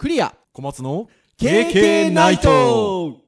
[0.00, 0.34] クリア。
[0.54, 3.18] 小松の KK ナイト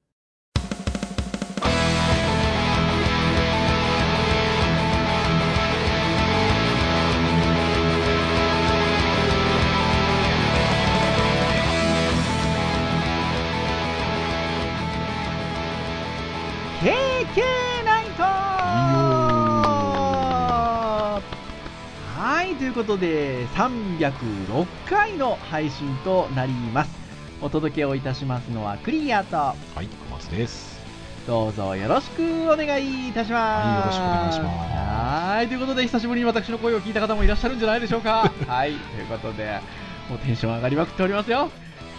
[22.73, 27.03] い、ということで、306回の配信となります。
[27.43, 30.81] お届けをいたしますのはクリアと、はい小松です
[31.27, 33.67] どうぞよろしくお願いいたします。
[33.67, 38.33] はいよろしくお願いしますはい、ということで、久しぶりに私の声を聞いた方もいらっしゃるんじゃないでしょうか。
[38.49, 39.61] はい、ということで、
[40.09, 41.51] もうテンション上がりまくっておりますよ。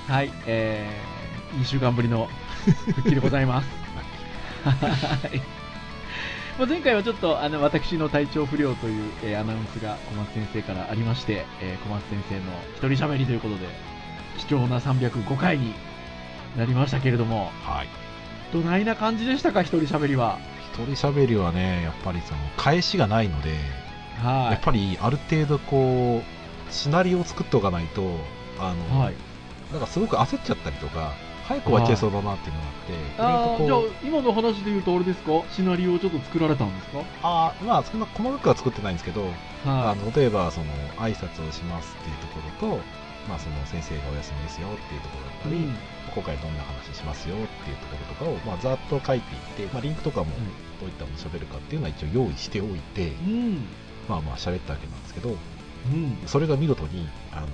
[0.07, 2.27] はい、えー、2週間ぶりの
[2.87, 3.69] 復帰でございます。
[4.65, 5.52] はい。
[6.57, 12.41] まあ前回はちょっとあの私の体調不良という、えーアナウンスが小松先生からありまして、えー小松先生の
[12.89, 13.67] 一人喋りということで
[14.37, 15.73] 貴重な305回に
[16.57, 17.87] なりましたけれどもはい。
[18.51, 20.37] どないな感じでしたか一人喋りは？
[20.73, 23.51] 一人喋りはねやっぱりその返しがないので、
[24.21, 28.01] はやっぱりある程度こうシナリオを作っておかないと
[28.59, 29.15] あの、はい。
[29.71, 31.13] なんかすごく焦っちゃったりとか
[31.47, 35.43] 早く終わっちゃいそうだなっていうのがあって意あーじゃあ今の話で言うとあれですか？
[35.51, 37.03] シナリオをちょっと作られたんですか？
[37.21, 39.21] あーまあそんな細かくは作ってないんですけど、
[39.65, 42.83] はあの例えばその挨拶をしますっていうところと、
[43.27, 45.75] まあ、その先生がお休みですよっていうところだったり、うん。
[46.13, 50.27] 今回どんな話しますよっていうところとかを、まあ、ざっと書いていって、まあ、リンクとかも
[50.79, 53.65] どういったものを喋るかっていうのは一応用意しておいて、うん。
[54.07, 55.33] まあまあ喋ったわけなんですけどう
[55.89, 56.17] ん。
[56.27, 57.47] それが見事にあの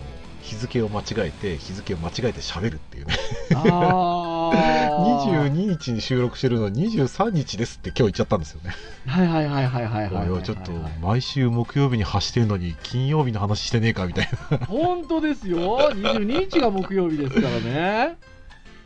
[0.50, 3.14] 日付を間違えて日付を間違えて喋るっていうね。
[3.54, 8.72] ああ 22日に収録してるのに23日ですって今日言っちゃったんですよね。
[9.06, 14.58] はいはいはいはいはいはいちょっと毎週木曜日に発してるのに金曜日の話してねえかみたいな。
[14.66, 15.92] 本当ですよ。
[15.92, 18.18] 22日が木曜日ですからね。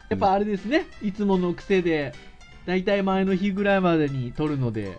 [0.10, 0.86] やっぱあれですね。
[1.02, 2.14] いつもの癖で
[2.66, 4.98] だいたい前の日ぐらいまでに撮るので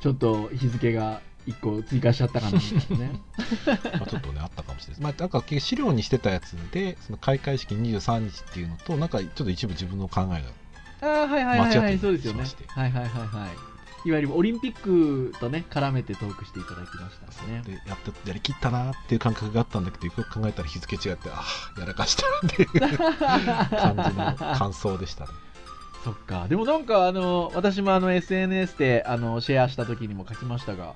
[0.00, 3.20] ちょっと日付が1個追加しちゃったかなみたいなね。
[3.98, 12.44] まあちょっとねあったかもしれないです、まあ、なんか資料にしてたやつでその開会式23日っていうのとなんかちょっと一部自分の考えがああはいはいはい間違ってはいそうですよね。
[12.68, 13.74] はいはいはいはい。
[14.06, 17.62] いわゆるオリンピックとね絡めてトークしていただきましたね。
[17.64, 21.42] でやってやりきったなっていう感覚があったんだけどよくよく考えたら日付違ってあ
[21.76, 25.30] あやらかしたっていう感じの感想でしたね。
[26.04, 26.48] そっか。
[26.48, 30.94] でもなんかあの私もあの SNS であのシェアした時にも書きましたが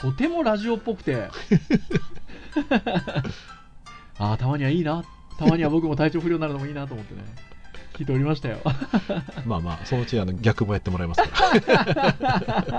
[0.00, 1.28] とてもラジオっぽくて。
[4.18, 5.04] ああたまにはいいな。
[5.38, 7.22] たまには僕も体調不良になるのもいいなと思ってね。
[7.94, 8.58] 聞いておりましたよ。
[9.46, 11.28] まあまあそのうちあの逆もやってもらいますか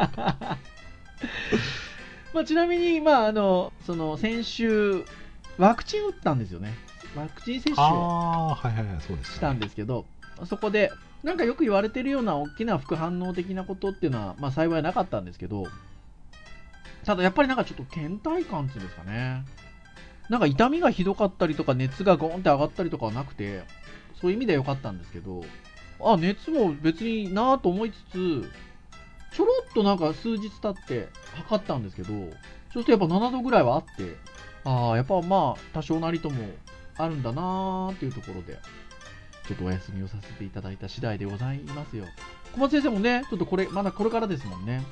[0.10, 0.58] ら。
[2.34, 5.06] まあちなみにまああのその先週
[5.58, 6.74] ワクチン打ったんですよね。
[7.16, 8.58] ワクチン接種を
[9.24, 10.06] したんですけど、
[10.46, 10.92] そこで、
[11.24, 15.68] なんかよく言われてるような大きな副反応的なことっていうのは、まあ幸いなかったんですけど、
[17.06, 19.44] ただやっぱりなんかちょっと倦怠感っていうんですかね。
[20.30, 23.64] なんか痛みがひどかったりとか、熱がゴーンって上がったりとかはなくて、
[24.20, 25.44] そういう意味では良かったんですけど、
[26.04, 28.52] あ、熱も別になぁと思いつつ、
[29.34, 32.32] ちょろっとなんか数日経って測ったんですけど、そう
[32.72, 34.16] するとやっぱ7度ぐらいはあって、
[34.64, 36.46] ああ、やっぱまあ多少なりとも
[36.98, 38.60] あるんだなーっていうところで、
[39.48, 42.06] ちょっとお休みをさせていただいた次第でございますよ。
[42.54, 44.84] 小松先生もね、ちょっとこれ、まだこれからですもんね。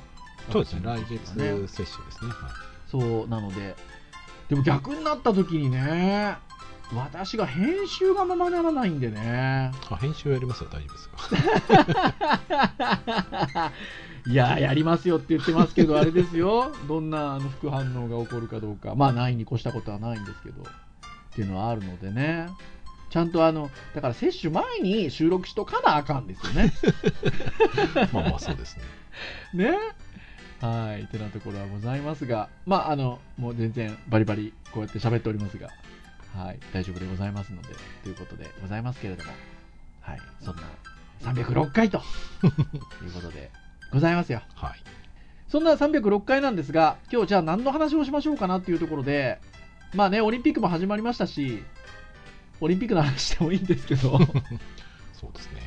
[0.50, 3.76] そうですね来月接種ですね、はいそうなので、
[4.48, 6.36] でも逆になった時にね、
[6.92, 9.70] 私が編集がままならないんでね。
[9.90, 11.08] あ編集やりますよ大丈夫です
[13.46, 13.70] よ
[14.32, 16.72] いや、やりますよって言ってますけど、あれですよ。
[16.88, 18.96] どんなあの副反応が起こるかどうか。
[18.96, 20.62] まあ、ないに越したことはないんですけど。
[20.62, 20.66] っ
[21.32, 22.48] ていうのはあるのでね。
[23.08, 26.72] ちゃんとあの、だから接種前に収録しとかなあかんですよね。
[28.12, 28.84] まあまあそうですね
[29.70, 29.78] ね。
[30.60, 31.02] はい。
[31.02, 35.68] ってなところはございますが、まあ、あの、もう全然バリバリこうやって喋っておりますが、
[36.34, 36.60] はい。
[36.72, 37.68] 大丈夫でございますので、
[38.02, 39.32] ということでございますけれども、
[40.00, 40.18] はい。
[40.40, 40.62] そんな
[41.22, 42.00] 306回とい
[43.08, 43.50] うことで
[43.92, 44.42] ございますよ。
[44.54, 44.82] はい
[45.50, 49.40] そんな306回なんですが、今日じゃあ何の話をしましょうかなっていうところで、
[49.94, 51.64] まあね、オリンピックも始まりましたし、
[52.60, 54.16] オリンピックの話してもいいんですけど、
[55.12, 55.60] そうですね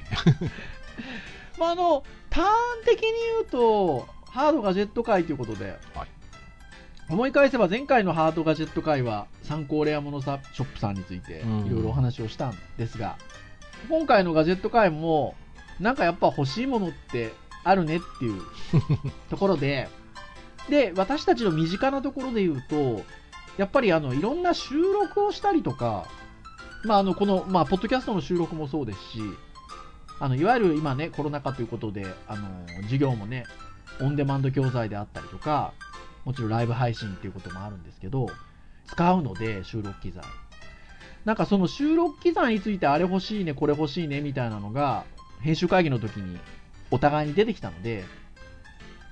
[1.59, 2.47] まああの、ターン
[2.85, 6.07] 的に言うと、ハードガジェット界ということで、はい。
[7.07, 11.65] 思い返せば前回のハードガジェット界は参考レアモノショップさんについてうん。
[11.67, 13.17] いろいろお話をしたんですが、
[13.89, 15.35] 今回のガジェット界も、
[15.79, 17.31] なんかやっぱ欲しいものって
[17.63, 18.41] あるねっていう
[19.29, 19.87] ところで、
[20.67, 23.03] で、私たちの身近なところで言うと、
[23.57, 26.07] やっぱりあの、いろんな収録をしたりとか、
[26.85, 29.19] まあ、あのこの、まあ、ポッドキャストの収録もそうですし、
[30.23, 32.47] あのいわゆる今ね、コロナ禍ということで、あの
[32.83, 33.43] 授業もね、
[33.99, 35.73] オンデマンド教材であったりとか、
[36.23, 38.29] もちろんライブ配信っていうこともあるんですけど、
[38.87, 40.23] 使うので、収録機材。
[41.25, 45.03] なんかその収録機材についてあれ欲しいね、これ欲しいねみたいなのが、
[45.41, 46.39] 編集会議の時に
[46.89, 48.05] お互いに出てきたので、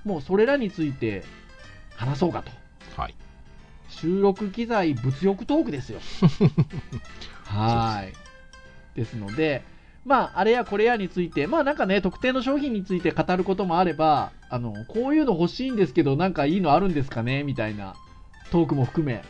[0.06, 1.24] もうそれらについて
[1.94, 2.50] 話そうかと。
[2.98, 3.14] はい。
[3.90, 6.00] 収録機材物欲トークですよ。
[7.44, 8.14] はい。
[8.98, 9.62] ですので、
[10.04, 17.94] まあ、あれやこれやについて、まあなんかね、特定の商品について語ることもあれば、あの、こういうの欲しいんですけど、なんかいいのあるんですかねみたいな
[18.50, 19.22] トークも含め、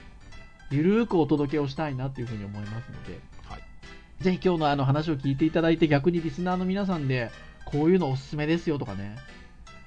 [0.70, 4.24] ゆるーくお届けをしたいなっていうふうに思いますので、はい。
[4.24, 7.30] ぜひ今日のあの話を聞いていただいて、逆にリスナーの皆さんで、
[7.66, 9.16] こういうのおすすめですよとかね、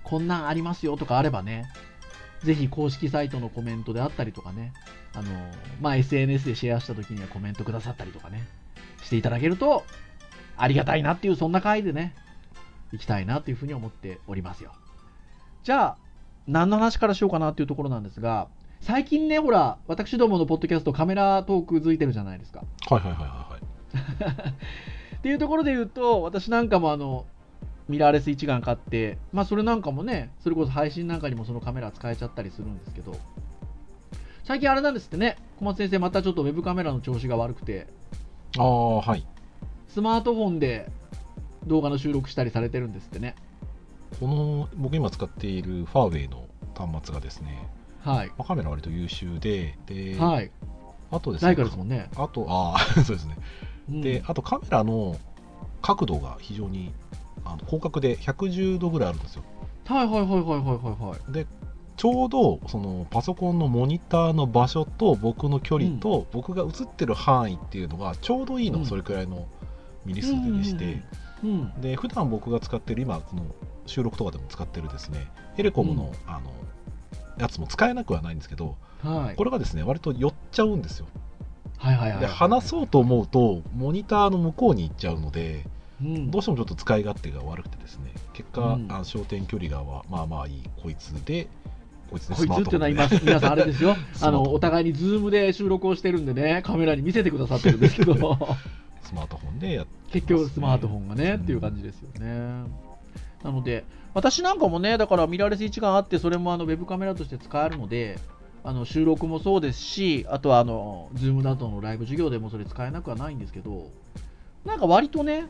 [0.04, 1.66] こんなんありますよとかあればね、
[2.44, 4.72] ぜひ公式サイトのコメントであったりとかね、
[5.16, 5.32] あの、
[5.82, 8.48] まあ、SNS でシェアした時にはコメントくださったりとかね、
[9.04, 9.84] していただけると、
[10.57, 12.16] ありがたいなっていう、そんな回でね、
[12.92, 14.74] 行きたいなというふうに思っておりますよ。
[15.63, 15.98] じゃあ、
[16.48, 18.48] 何の話からしようかなっていうところなんですが、
[18.81, 22.63] 最近ね、ほら、私どものポッドキャストカメラトーク付いてるじゃないですか。
[22.90, 24.56] はいはいはいはいはい。
[25.18, 27.25] っていうところで言うと、私なんかもあの、
[27.88, 33.16] ミラーレス一眼買って、まあそれなんかもね、それこそ配信なんかにもそのカメラ使えちゃったりするんですけど、
[34.44, 37.88] 最近あれなんですってね、小松先生またちょっとウェブカメラの調子が悪くて、
[38.58, 39.25] ああ、はい。
[39.96, 40.92] スマートフォンで
[41.68, 43.34] 動画の収録したりされてるんですってね。
[44.20, 47.70] この、僕今使っているファーウェイの端末がですね、
[48.02, 48.28] はい。
[48.28, 50.52] まあ、カメラ割と優秀で、で、はい。
[51.12, 52.10] あとですね、ですもんね。
[52.18, 53.38] あと、ああ、 そうですね。
[53.90, 55.16] うんで、あとカメラの
[55.82, 56.92] 角度が非常に
[57.46, 59.44] あの広角で110度ぐらいあるんですよ。
[59.86, 61.32] はいはいはいはいはいはいはい。
[61.32, 61.48] で、
[61.96, 69.48] ちょうどそのパソコンのモニターの場所と僕の距離と僕が映ってる範囲っていうのがちょうどいいの、うんそれくらいの
[70.06, 71.02] ミリ数ででして、
[71.44, 71.81] うん。
[71.81, 73.44] で普段僕が使ってる今この
[73.86, 76.52] 収録とかでも使ってるですねエレコムの,、あの
[77.38, 79.36] やつも使えなくはないんですけどはい。
[79.36, 81.07] これがですね割と寄っちゃうんですよ
[81.78, 82.19] はいはいはい。
[82.19, 85.66] で話そうと思うとモニターの向こうに行っちゃうので
[86.02, 86.31] うん。
[86.31, 91.48] どうしてもちょっと使い勝手が悪くてですね結果、うんあの焦点距離がわまあまあいいこいつで
[92.10, 93.96] こいつでこいつっていうのは今、で 皆さんあれですよ。
[94.22, 98.13] あの、お互いに Zoom で収録をしてるんでね、カメラに見せてくださってるんですけど、
[99.06, 102.66] スマートフォンでやって結局スマートフォンがね、うんっていう感じですよね。
[103.44, 108.18] なので、私なんかもね、だからミラーレス一眼あって、それもあのウェブカメラとして使えるので、
[108.63, 113.90] あの収録もそうですし、あとはあの、 Zoom などのライブ授業でもそれ使えなくはないんですけど、
[114.66, 115.48] なんか割とね、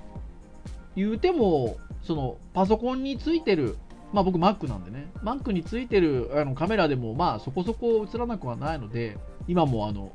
[0.96, 3.78] 言うても、そのパソコンについてる、
[4.12, 9.18] まあ僕 Mac なんでね、Mac についてるあのカメラでもまあそこそこ映らなくはないので、
[9.48, 10.12] 今もあの、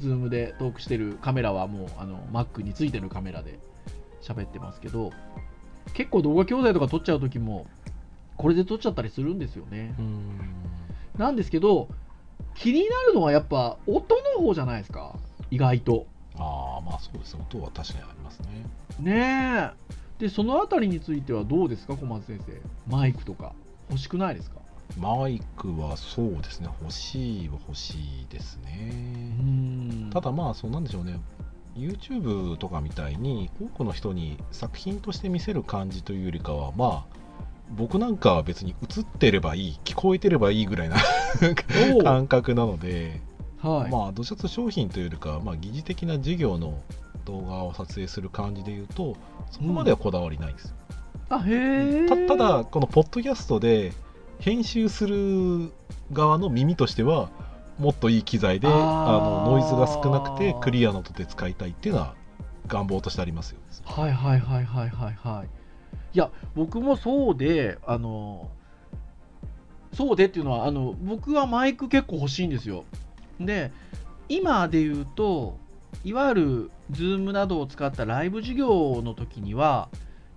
[0.00, 3.58] Zoom でトークしてるカメラはもうあの Mac についてるカメラで
[4.22, 5.12] 喋ってますけど、
[5.94, 7.66] 結構動画教材とか撮っちゃうときも、
[8.36, 9.94] これで撮っちゃったりするんですよね。
[9.98, 10.40] うん
[11.16, 11.88] なんですけど、
[12.54, 15.14] 気になるのはやっぱ音の方じゃないですか、
[15.50, 16.06] 意外と。
[16.38, 18.48] ああまあそうですね音は確かにありますね
[19.00, 19.94] ねえ。
[20.18, 22.60] で、そのあたりについてはどうですか、小松先生。
[22.94, 23.52] マイクとか。
[23.88, 24.56] 欲しくないですか？
[24.98, 26.68] マイクはそうですね。
[26.80, 30.10] 欲しいは欲しいですうね、ん。
[30.12, 31.20] ただまあそうなんでしょうね。
[31.76, 37.16] YouTube とかみたいに多くの人に作品として見せる感じというよりかはまあ
[37.76, 40.96] 僕なんかは別に映ってればいい聞こえてればいいぐらいな
[42.02, 43.20] 感覚なので、
[43.58, 43.90] はい。
[43.90, 46.80] まあどちらかと商品というよりかは、まあ、疑似的な授業の
[47.24, 49.16] 動画を撮影する感じでいうと
[49.50, 50.68] そこまではこだわりないんです。
[50.68, 50.74] よ、
[51.28, 52.06] あ、へえ。
[52.06, 53.92] たただこのポッドキャストで
[54.40, 55.72] 編集する
[56.12, 57.30] 側の耳としては
[57.78, 62.14] もっといい機材であのノイズが少なくてクリアな音で使いたいっていうのは
[62.66, 65.48] 願望としてありますよはいはいはいはいはいはい。
[66.12, 68.50] いや、僕もそうで、あの、
[69.92, 72.84] そうでっていうのは、あの、僕はマイク結構欲しいんですよ。
[73.40, 73.70] で、
[74.28, 75.58] 今で言うと、
[76.04, 79.88] いわゆる Zoom などを使ったライブ授業の時には、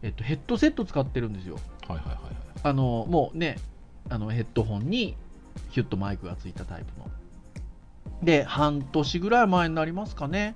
[0.01, 1.55] えっと、ヘッドセット使ってるんですよ。
[1.87, 3.57] はいはいはいはいあの、もうね、
[4.09, 5.15] あのヘッドホンに
[5.69, 7.09] ヒュッとマイクがついたタイプの。
[8.23, 10.53] で、半年ぐらい前になりますかね、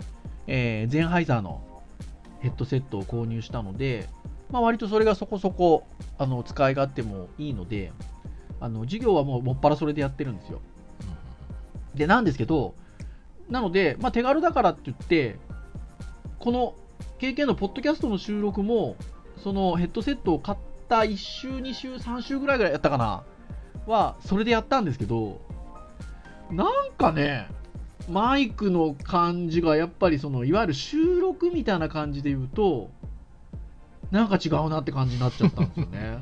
[0.48, 1.62] えーゼンハイザーの
[2.42, 4.10] ヘッドセットを購入したので、
[4.52, 5.86] まあ、割とそれがそこそこ
[6.18, 7.92] あの使い勝手もいいので、
[8.60, 10.62] あの授業はもうもっぱらそれでやってるんですよ。
[11.96, 12.76] で、なんですけど、
[13.50, 15.38] なので、まあ、手軽だからって言って、
[16.40, 16.76] この
[17.20, 18.96] KK のポッドキャストの収録も、
[19.44, 20.58] そのヘッドセットを買っ
[20.90, 23.24] た1週、2週、3週ぐらいぐらいやったかな、
[23.86, 25.42] は、それでやったんですけど、
[26.52, 27.48] なんかね、
[28.10, 32.90] マイクの感じがやっぱりそのいわゆる収録みたいな感じで言うと
[34.12, 36.20] なんか違うなって感じになっちゃったんですよね。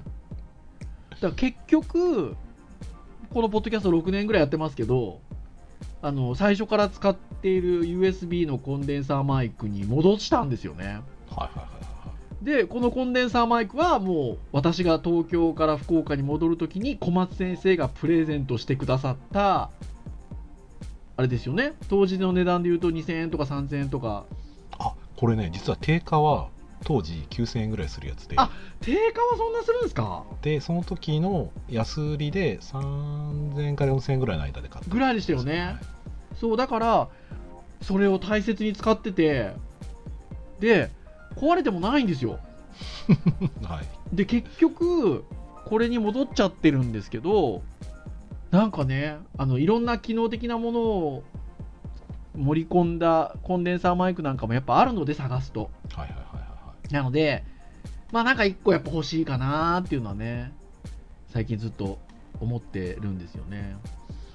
[1.09, 2.35] だから結局
[3.33, 5.19] このポッドキャスト6年ぐらいやってますけど
[6.01, 10.85] あの最初から使っている USB のコンデンサーマイクに戻したんですよね。
[10.85, 11.90] はいはいはいはい
[12.41, 19.69] でこのコンデンサーマイクはもう私が東京から福岡に戻るときに小松先生がプレゼントしてくださった
[21.17, 21.73] あれですよね。
[21.87, 24.25] 当時の値段で言うと2000円とか3000円とか。
[24.79, 26.49] あこれね実は定価は
[26.83, 28.35] 当時9000円ぐらいするやつで。
[28.39, 30.23] あ定価はそんなするんですか？
[30.41, 34.89] でその時の安売りで3000円から4000円ぐらいの間で買った。
[34.89, 35.75] ぐらいでしたよね。
[36.39, 37.09] そうだから
[37.83, 39.51] それを大切に使ってて
[40.59, 40.89] で
[41.35, 42.39] 壊れてもないんですよ。
[43.63, 44.15] はい。
[44.15, 45.23] で結局
[45.65, 47.61] これに戻っちゃってるんですけど
[48.49, 51.23] なんかねあのいろんな機能的なものを
[52.35, 55.69] 盛り込んだコンデンサーマイクなんかもやっぱあるので探すと。
[55.93, 57.43] はいはいはいはいなので
[58.11, 60.51] まあなんか一個やっぱ欲しいかなっていうのはね
[61.29, 61.99] 最近ずっと
[62.41, 63.75] 思ってるんですよね。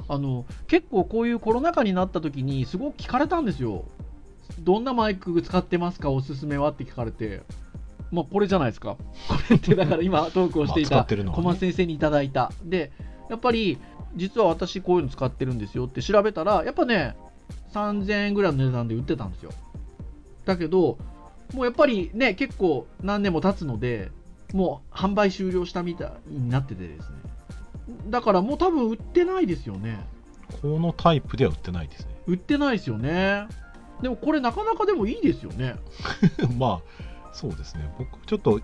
[0.09, 3.85] あの結構こういうコロナ禍になった時にすごく聞かれたんですよ
[4.61, 6.11] どんなマイク使ってますか？
[6.11, 6.71] おすすめは？
[6.71, 7.43] って聞かれて。
[8.13, 8.97] まあこれじゃないですか。
[8.97, 9.05] こ
[9.51, 12.53] れってだから今トークをしていた小松先生にいただいた。
[12.65, 12.93] で
[13.29, 13.79] やっぱり
[14.15, 17.17] 実は私こういうの使ってるんですよって調べたらやっぱね
[17.73, 19.53] 3000円ぐらいの値段で売ってたんですよ。
[20.45, 20.99] だけど
[21.53, 24.11] もうやっぱりね結構何年も経つので
[24.53, 27.17] もう販売終了したみたいになっててですね。
[28.09, 29.99] だからもう多分売ってないですよね。
[30.63, 32.15] このタイプでは売ってないですね。
[32.29, 33.49] 売ってないですよね
[34.03, 35.77] でもこれなかなかでもいいですよね。
[36.59, 37.93] まあそうですね。
[37.99, 38.61] 僕ちょっと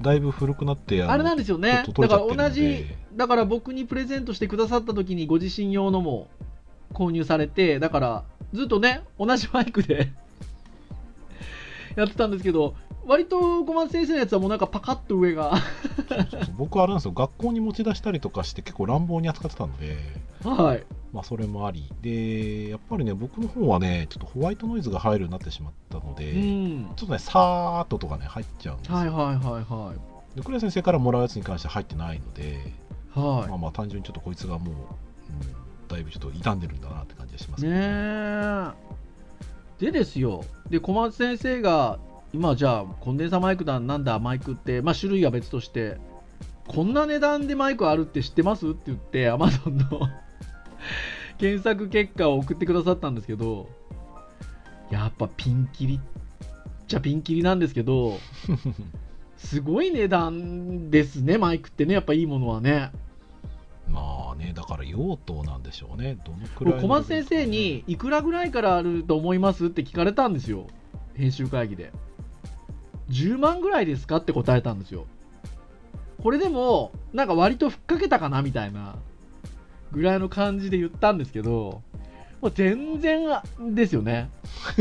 [0.00, 1.84] だいぶ古くなってのあれなんですよね。
[1.86, 6.28] だから同じだから僕にプレゼントしてくださった時にご自身用のも
[6.92, 10.12] 購入されてだからずっとね同じマイクで
[11.96, 12.74] やってたんですけど
[13.06, 15.54] 割と小松先生のやつはもうなんかパカッと上が。
[16.56, 17.12] 僕あれなんですよ。
[17.12, 19.98] 学校に持ち出したりとかして結構乱暴に扱ってたので。
[20.42, 20.84] はい。
[21.12, 21.92] まあそれもあり。
[22.00, 26.84] でやっぱりね僕の方はねちょっとホワイトノイズが入るようになってしまったので、うん。
[26.96, 29.34] ちょっとねさーっととかね入っちゃうんですよ、はいはいはい
[29.64, 30.36] はい。
[30.36, 32.72] でクレア先生からもらうやつに関しては入ってないので、
[33.14, 33.48] はい。
[33.48, 38.68] まあまあ単純にちょっとこいつがもう、うん、だいぶちょっと傷んでるんだなって感じがしますねえ
[39.78, 40.44] でですよ。
[40.70, 41.98] で小松先生が
[42.32, 45.98] 今じゃあコンデンサーマイクだなんだマイクって、まあ、種類は別として
[46.66, 50.08] こんな値段でマイクあるって知ってますって言って Amazon の
[51.38, 53.68] 検索結果を送ってくださったんですけど
[54.90, 56.00] やっぱピンキリっ
[56.88, 58.18] ちゃピンキリなんですけど
[59.36, 62.90] すごい値段ですねマイクってねやっぱいいものはね
[64.94, 66.16] 用途なんでしょうね。
[66.24, 70.68] どのくらいの小松先生にいくらぐらいからあると思いますって聞かれたんですよ。
[71.14, 71.92] 編集会議で。
[73.10, 75.06] 10万ぐらいですかって答えたんですよ。
[76.22, 78.96] これでもなんか割とふっかけたかなみたいな
[79.92, 81.82] ぐらいの感じで言ったんですけど
[82.40, 83.26] もう全然
[83.74, 84.30] ですよね。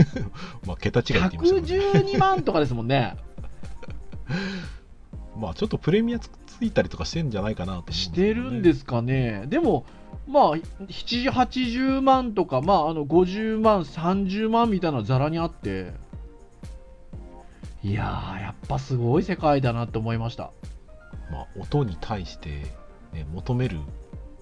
[0.66, 1.62] まあ桁違いって言いましたね。
[1.62, 3.18] 112万とかですもんね。
[5.38, 9.46] まあちょっとプレミアつついたりとかしてんじゃないかなと思うんですしてるんですかね。
[9.48, 9.86] でも
[10.28, 15.94] まあ7、80万とか、まあ、あの50万、30万みたいなのざらにあって、
[17.84, 20.52] いやー、やっぱすごい世界だなって思いました。
[21.32, 22.50] まあ、音に対して、
[23.12, 23.80] ね、求める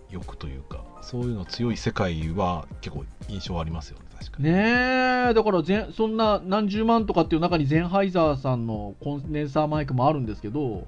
[0.10, 10.86] 欲というかそういうの強い世界は結構印象ありますよね確かにねえ、だからぜんそんな何十万とかっていう中にゼンハイザーさんのコンデンサーマイクもあるんですけど、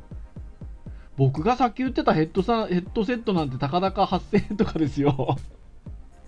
[1.18, 5.38] 僕がさっき言ってたヘッドさヘッドセットなんてたかだか8000円とかですよ。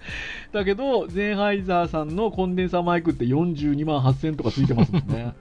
[0.52, 5.34] だけど、ゼンハイザーさんのコンデンサーマイクって42万8000円とかついてますもんね。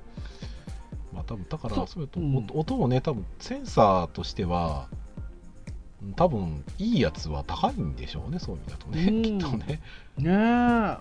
[1.13, 4.89] まあ多分だからそうそういうと、うん音音もね多分センサーとしては
[6.03, 9.81] うん多分いいやつは高いんでしょうねそういう意味だとね、うんきっとね
[10.19, 10.97] ねえ。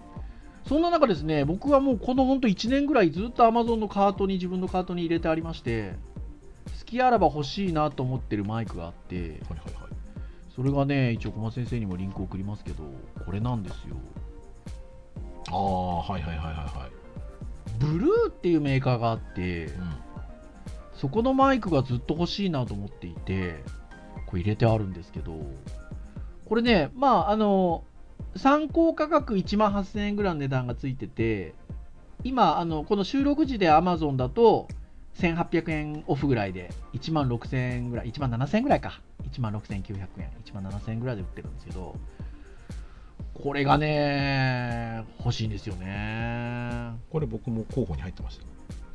[0.68, 5.96] そんな中ですね、僕はもうこの本当1年ぐらいずっと Amazon のカートに自分のカートに入れてありまして、
[6.84, 9.94] 好きあらば欲しいなと思ってるマイクがあって、はいはいはい
[10.56, 12.84] それがね、一応小松先生にもリンク送りますけど、
[13.26, 13.96] これなんですよ。
[15.50, 16.92] ああはいはいはいはいはい
[17.80, 20.04] ブルーっていうメーカーがあって、うん
[20.94, 23.64] そこのマイクがずっと欲しいなと思っていて、
[24.28, 25.38] これ入れてあるんですけど、
[26.46, 27.84] これね、まあ、あの、
[28.38, 31.56] 参考価格1万8000円ぐらいの値段がついてて、
[32.24, 34.70] 今、あのこの収録時で Amazon だと、
[35.16, 39.02] 1800円オフぐらいで、1万6000円ぐらい、1万7000円ぐらいか、
[39.32, 40.08] 1万6900円、
[40.46, 41.96] 1万7000円ぐらいで売ってるんですけど、
[43.34, 46.92] これがね、欲しいんですよね。
[47.10, 48.46] これ僕も候補に入ってました、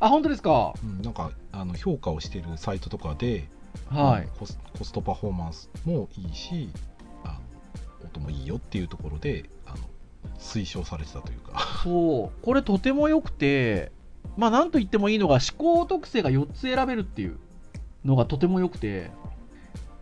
[0.00, 0.74] あ、本当ですか？
[0.82, 3.48] うん、なんかあの評価をしてるサイトとかで、
[3.88, 4.28] はい。
[4.38, 6.70] コスコストパフォーマンスもいいし
[7.24, 7.38] あ
[8.00, 9.76] の音もいいよっていうところであの
[10.38, 13.92] 推奨されてたというかそう、これとても良くて、
[14.38, 17.38] まあ、なんと言ってもいいのが、思考特性が4つ選べるっていう
[18.04, 19.10] のがとても良くて、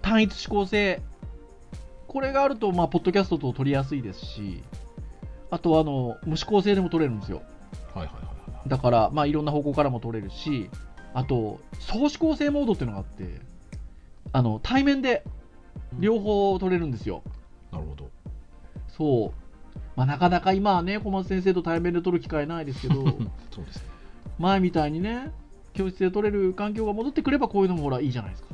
[0.02, 1.02] 単一指向性、
[2.06, 4.62] これがあると、まあ、ポッドキャストと取りやすいですし、
[5.50, 7.42] あとはあの無指向性でも取れるんですよ。
[7.94, 8.36] はいはいはいはい
[8.68, 10.68] だから、まあ、いろんな方向からも取れるし、
[11.14, 13.40] あと、総指向性モードっていうのがあって、
[14.32, 15.22] あの対面で
[15.98, 17.22] 両方取れるんですよ。
[17.70, 18.10] なるほど
[18.88, 19.78] そう。
[19.94, 22.94] まあ、なかなか今はね、小松先生と対面で取る機会ないですけど、
[23.50, 23.95] そうですね
[24.38, 25.32] 前みたいにね、
[25.72, 28.48] 教室で取れる環境が戻ってくれば、こういうのもほらいいじゃないですか。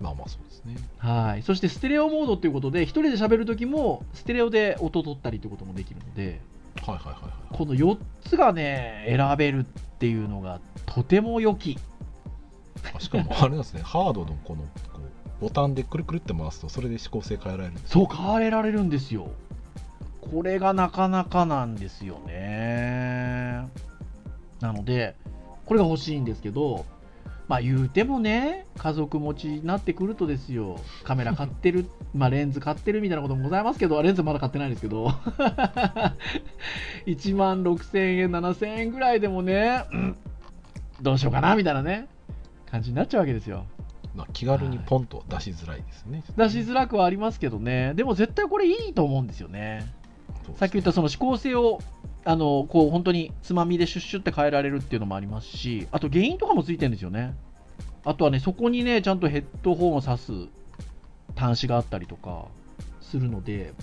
[0.00, 1.42] まあまあそうですねはい。
[1.42, 6.40] そして、ステレオモードっていうことで、一人で喋るときも、ステレオで音取ったりってこともできるので、
[6.82, 7.96] はいはいはいはいこの4
[8.28, 9.64] つがね、選べるっ
[9.98, 11.78] ていうのがとても良き。
[12.94, 14.62] あしかもあれなんですね ハードのこの
[14.92, 19.30] こうボタンでくるくるって回すとそれで指向性変えられるんですそう、変えられるんですよ。
[20.20, 23.68] これがなかなかなんですよね。
[24.60, 25.16] なので、
[25.64, 26.84] これが欲しいんですけど、
[27.48, 35.08] まあ言うてもね、家族持ちになってくるとですよ、カメラ買ってる、 まあレンズ買ってるみたいなこともございますけど、レンズまだ買ってないですけど、
[37.06, 40.16] 1万6000円、7000円ぐらいでもね、うん
[41.02, 42.08] どうしようかなみたいなね、
[42.70, 43.66] 感じになっちゃうわけですよ。
[44.14, 49.86] まあ気軽にポンと出しづらいですね、出しづらくはありますけどね、でも絶対これいいと思うんですよね。
[50.46, 50.56] ね。
[50.56, 51.80] さっき言ったその指向性を
[52.26, 57.36] あのこう本当につまみでシュッシュって変えられるっていうのもありますし、あと原因とかもついてるんですよね。
[58.04, 60.50] あとはね、そこにね、ちゃんとヘッドホンを挿す
[61.36, 62.46] 端子があったりとか
[63.00, 63.74] するので、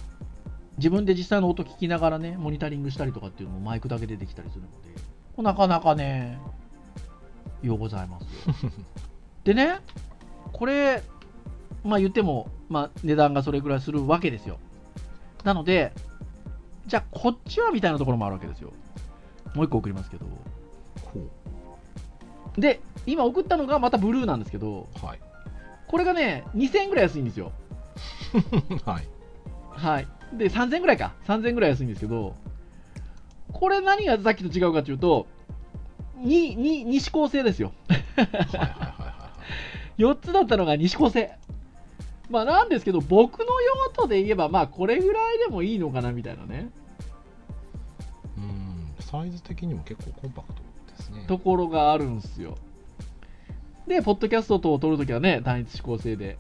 [0.78, 6.38] 自分で実際の音聞きながらね、モニタリングしたりとかっていうのもマイクだけでできたりするので、なかなかね、
[7.62, 8.72] ようございますよ。
[9.46, 9.80] でね、
[10.52, 11.02] これ、
[11.86, 14.58] まあ言っても、まあ値段がそれぐらいするわけですよ。
[15.46, 15.94] なので、
[16.88, 18.74] じゃあこっちはみたいなところもあるわけですよ。
[19.54, 20.26] もう一個送りますけど。
[21.14, 21.30] ほ
[22.58, 25.20] で、今送ったのがまたブルーなんですけど、うはい
[25.88, 27.52] これがね、2000円ぐらい安いんですよ。
[28.86, 29.08] はい
[29.70, 30.08] はい。
[30.34, 31.14] で、3000円ぐらいか。
[31.28, 32.36] 3000円ぐらい安いんですけど、
[33.52, 35.28] これ何がさっきと違うかというと、
[36.18, 37.74] 2、2、二指向性ですよ。
[38.16, 39.10] はいはいはいは
[39.98, 41.38] い 4つだったのが西高生。
[42.34, 46.72] まあなんですけど、僕の用途で言えば、まあこれぐらいでもいいのかなみたいなね、
[48.36, 48.96] うん。
[49.00, 50.64] サイズ的にも結構コンパクト
[50.98, 51.26] ですね。
[51.28, 52.58] ところがあるんですよ。
[53.86, 56.40] で、ポッドキャスト等を撮るときはね、単一指向性で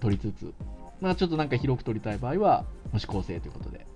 [0.00, 0.54] 撮りつつ、
[1.02, 3.86] まあちょっとなんか広く撮りたい場合は、無指向性ということで、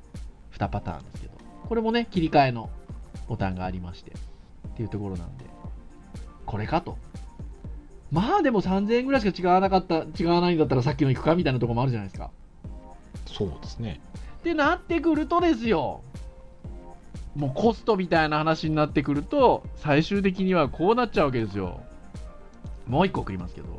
[0.53, 1.33] 2パターンですけど、
[1.67, 2.69] これもね、切り替えの
[3.27, 4.15] ボタンがありまして、っ
[4.77, 5.47] ていうところなんで、
[6.45, 6.99] これかと。
[8.11, 12.31] まあでも3000円ぐらいしか違わなかった、違わないんだったらさっきの行くかみたいなところもあるじゃないですか。
[13.27, 14.01] そうですね。
[14.39, 16.03] ってなってくるとですよ。
[17.37, 21.81] もうコストみたいな話になってくると最終的にはこうなっちゃうわけですよ。
[22.87, 23.79] もう一個送りますけど。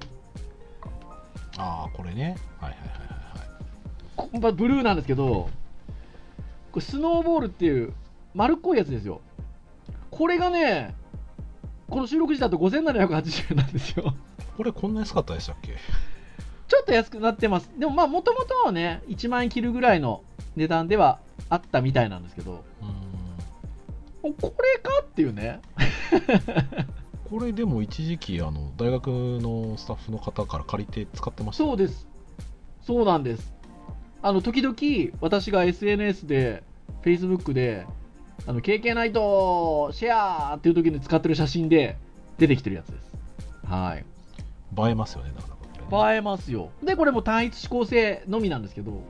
[1.58, 2.38] ああこれね。
[2.60, 3.50] はいはいはいはいはい。
[4.16, 5.50] こまブルーなんですけど
[6.72, 7.94] これスノーボールっていう
[8.34, 9.22] 丸っこいやつですよ。
[10.12, 10.96] これがね
[11.90, 14.14] この収録時だと5780円なんですよ。
[14.58, 15.76] これこんな安かったでしたっけ？
[16.68, 17.72] ちょっと安くなってます。
[17.78, 20.24] でもまあもともとはね1万円切るぐらいの
[20.56, 22.64] 値段ではあったみたいなんですけど。
[24.24, 24.34] うん。
[24.34, 25.62] これかっていうね。
[27.30, 31.64] これでも一時期あの大学のスタッフの方から借りて使ってました？
[31.64, 32.08] そうです。
[32.82, 33.54] そうなんです。
[34.22, 34.76] あの、時々、
[35.22, 36.64] 私が SNS で、
[37.04, 37.86] Facebook で、
[38.48, 41.98] あの、KK ナイトシェアっていう時に使ってる写真で
[42.38, 43.18] 出てきてるやつです。
[43.68, 44.06] はい。
[44.78, 46.72] 映えますよねなかなかね映えますよ。
[46.84, 49.04] で、これも単一指向性のみなんですけど、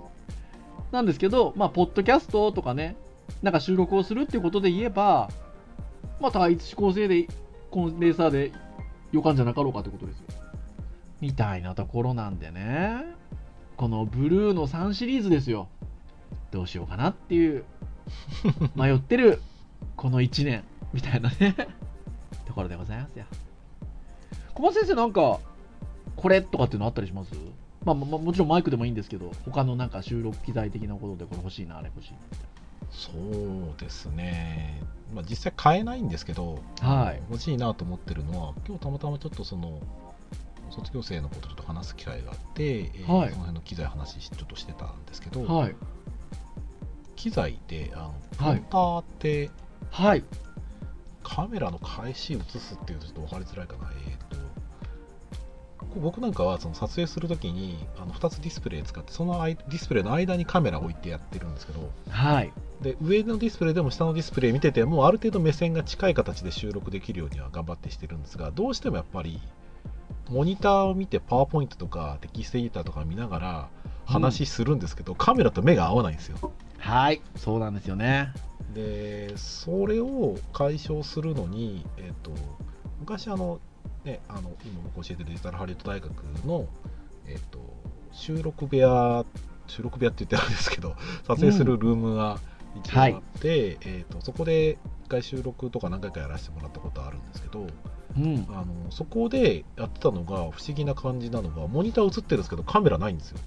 [0.91, 2.95] なんですけど、まあ、ポッドキャストとかね、
[3.43, 5.29] なんか収録をするっていうことで言えば、
[6.19, 7.27] まあ、単一指向性で、
[7.71, 8.51] コンデンサーで
[9.11, 10.25] よかんじゃなかろうかってことですよ。
[11.21, 13.05] みたいなところなんでね、
[13.77, 15.67] このブルーの3シリーズですよ。
[16.51, 17.63] どうしようかなっていう、
[18.75, 19.41] 迷ってる、
[19.95, 21.55] この1年、みたいなね、
[22.45, 23.25] ところでございますよ。
[24.53, 25.39] 小松先生なんか、
[26.15, 27.33] これとかっていうのあったりします？
[27.85, 32.49] まあ、まあもちろんマイクでもいいんですけど、他のなんか収録機材的なことでこれ欲しいな、あれ欲しいなみたい
[32.91, 34.81] そうですね、
[35.13, 39.79] まあ、実際買えないんですけど、はい欲しいなと思ってるのは今日たまたまちょっとその
[40.71, 45.53] 卒業生のことちょっと話す機会があって、えーはいその辺の機材話しちょっとしてたんですけど、な。
[45.53, 45.75] はい。
[47.19, 49.49] 機材であのプはいロンターって
[49.91, 50.23] はい。
[51.21, 54.35] カメラの返し映すっていうとちょっと分かりづらいかなえっ、と
[55.77, 62.53] こう僕なんかはその撮影するときにあの2つディスプレイ使ってその間ディスプレイの間にカメラ置いてやってるんですけどはい。
[62.81, 69.41] で上のディスプレイでも下のディスプレイ見ててもある程度目線が近い形で収録できるようには頑張ってしてるんですがどうしてもやっぱり
[70.29, 73.69] モニターを見てパワーポイントとかテキストエディターとか見ながら
[74.05, 77.21] 話するんですけど、カメラと目が合わないんですよはい。
[77.35, 78.33] そうなんですよね。
[78.73, 82.31] でそれを解消するのに、えっと
[82.99, 83.59] 昔あの、
[84.03, 86.11] ね、あの今僕教えてるデジタルハリウッド大学
[86.45, 86.67] の、
[87.25, 87.59] えっと
[88.11, 89.25] 収録部屋
[89.67, 90.95] 収録部屋って言ってあるんですけど
[91.27, 92.39] 撮影するルームが
[92.75, 97.67] 一応あって、えっとそこで一回収録とか何回かやらせてもらったことあるんですけど
[98.17, 98.45] うん。
[98.49, 103.39] あのそこでやってたのが不思議な感じなのがモニター映ってるんですけどカメラないんですよ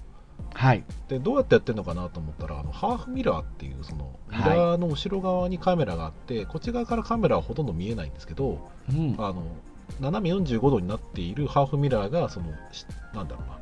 [0.53, 0.83] はい。
[1.07, 9.15] でどうやってやってるのかなと思ったらあのハーフミラーっていうそのミはいラーの後ろ側にカメラがあって、こっち側からカメラはほとんど見えないんですけどうん。
[9.17, 9.43] あの
[9.99, 13.59] 斜め45度になっているハーフミラーがそのしなんだろうな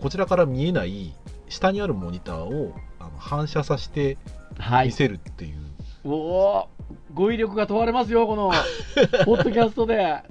[0.00, 1.14] こちらから見えない
[1.48, 4.16] 下にあるモニターをあの反射させて
[4.58, 4.86] はい。
[4.86, 5.56] 見せるっていう、
[6.04, 6.68] おお
[7.14, 8.50] 語彙力が問われますよ、この、
[9.24, 10.22] ポッドキャストで。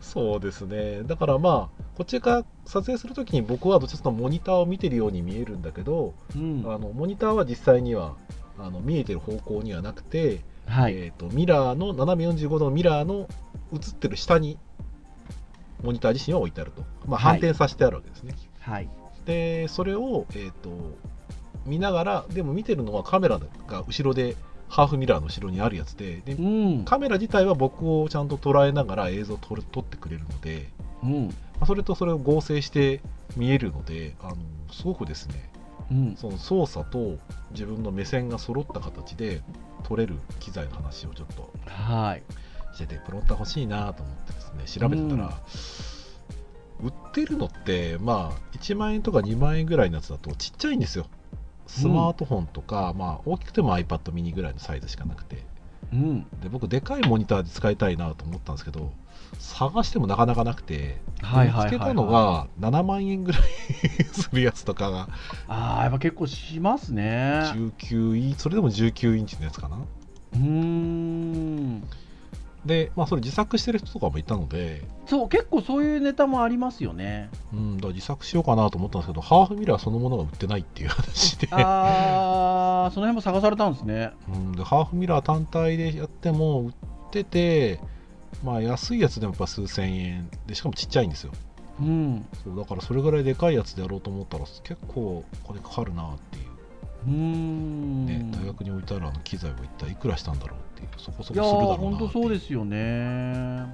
[0.00, 6.64] そうですねだからまあこっちから撮影するときに僕はどちらかとモニターを見てるように見えるんだけど、うん。
[6.64, 8.16] あのモニターは実際には
[8.58, 10.94] あの見えてる方向にはなくて、はい。
[10.94, 13.28] えー、とミラーの斜め45度のミラーの
[13.74, 14.56] 映ってる下に
[15.82, 18.88] モニター自身は置いてあると、まあ、はい反転させてあるわけですね、はい。
[19.26, 20.70] でそれを、えー、と
[21.66, 24.36] 見ながらでも見てるのはカメラが後ろで
[24.70, 26.48] ハーフミラーの後ろにあるやつででう
[26.80, 26.84] ん。
[26.86, 30.70] カメラ自体は僕をちゃんと捉えながら映像を撮る撮ってくれるので、
[31.02, 31.34] うん。
[31.60, 33.00] まあそれとそれを合成して
[33.36, 34.36] 見えるのであの
[34.72, 35.50] すごくですね
[35.90, 36.16] うん。
[36.16, 37.18] その操作と
[37.52, 39.42] 自分の目線が揃った形で
[39.84, 42.22] 撮れる機材の話をちょっとはい。
[42.74, 45.40] しててプロンター欲しいなと思ってですね調べてたら、
[46.80, 51.06] 売ってるのってまあ1万円とか2万円ぐらいのやつだとちっちゃいんですよ
[51.66, 55.44] スマートフォンとか、まあ大きくても iPad mini ぐらいのサイズしかなくて
[55.92, 56.22] うん。
[56.40, 58.92] で僕でかいモニターで使いたいなと思ったんですけど
[59.38, 63.42] 探してもなかなかなくてはいはい見つけたのが7万円ぐらい
[64.12, 65.08] するやつとかが
[65.48, 67.42] ああ、やっぱ結構しますね。
[67.54, 71.82] 19インそれでも19インチのやつかなうーん。
[72.64, 77.30] で、まあ、それ自作してる人とかもいたので、そう、結構そういうネタもありますよね。
[77.52, 84.12] うん、だから自作しようかなと思ったんですけどハーフミラーそのものが売ってないっていう話でああ、その辺も探されたんですね。
[84.28, 86.72] うん、でハーフミラー単体でやっても売っ
[87.10, 87.80] てて、
[88.42, 91.32] まあ、安いやつでもやっぱ数千円でしかもちっちゃいんですよ
[91.80, 92.26] うん。
[92.44, 96.44] そうだからそれぐらいでかいやつでやろうと思ったら結構お金かかるなっていう
[97.06, 98.06] うーん。
[98.06, 103.66] ね、大学に置いてあるあの機材は一体いくらしたんだろうっていうそこそこするだろうな本当そうすですよね。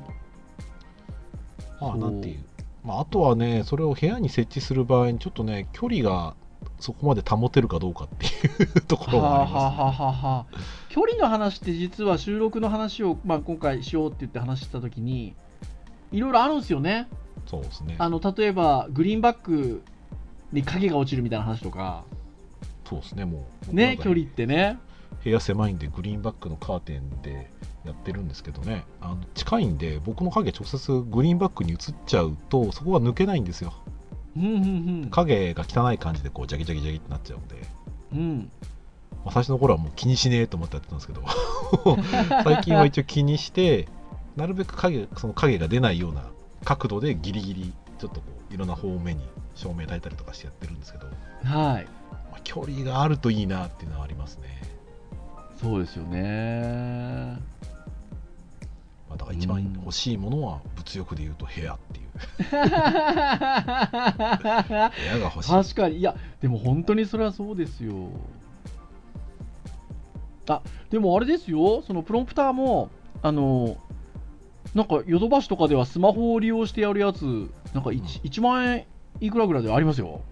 [1.80, 2.44] まあなんていう、
[2.84, 6.34] まあ、あとはねそれを部屋に設置する場合にちょっとね距離が
[6.78, 8.30] そこまで保てるかどうかってい
[8.76, 9.60] うところはあ、があります、ね。
[9.60, 15.34] あはあはあ、距離の話って実は収録の話を、まあ、今回しようって言って話した時に
[16.12, 17.08] いろいろあるんですよね
[17.46, 19.82] そうですねあの例えばグリーンバック
[20.52, 22.04] に影が落ちるみたいな話とか
[22.88, 24.78] そうですねもうね距離ってね
[25.22, 27.50] 部屋狭いんでグリーンバックのカーテンで
[27.84, 33.72] やってるんですけどねあの近いんで僕の影直接グリーンバックに映っちゃうとそこが抜けないんですよ
[35.10, 37.56] 影が汚い感じでこうジャギジャギジャギってなっちゃうんで。
[38.12, 38.50] うん。
[39.26, 41.22] 最初の頃はもう気にしねえと思ってやってたんですけど。
[42.44, 43.88] 最近は一応気にして
[44.36, 46.24] なるべく影その影が出ないような
[46.64, 51.86] 角度でギリギリちょっとこういろんな方面に照明焚いたりとかしてやってるんですけど、はい。
[52.30, 54.60] まあ、距離があるといいなっていうのはありますね、
[55.60, 57.38] そうですよね
[59.08, 62.06] まあ、だから一番欲しいものは物欲で言うと部屋っていう。
[62.38, 62.70] 部屋
[65.18, 65.50] が欲しい。
[65.50, 65.98] 確かに。
[65.98, 68.08] いやでも本当にそれはそうですよ。
[70.48, 71.82] あでもあれですよ。
[71.82, 72.90] そのプロンプターも
[73.22, 73.76] あの
[74.74, 77.22] なんかヨドバシとかではスマホを利用してやるやつ
[77.72, 78.04] なんか 1,、うん。
[78.04, 78.86] 1万円
[79.20, 80.22] いくらぐらいでありますよ。